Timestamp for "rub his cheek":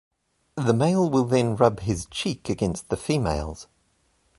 1.55-2.49